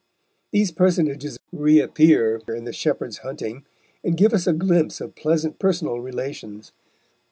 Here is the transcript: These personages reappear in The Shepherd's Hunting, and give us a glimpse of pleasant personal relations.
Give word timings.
These 0.49 0.71
personages 0.71 1.37
reappear 1.51 2.41
in 2.47 2.63
The 2.63 2.73
Shepherd's 2.73 3.19
Hunting, 3.19 3.67
and 4.03 4.17
give 4.17 4.33
us 4.33 4.47
a 4.47 4.53
glimpse 4.53 4.99
of 4.99 5.13
pleasant 5.15 5.59
personal 5.59 5.99
relations. 5.99 6.71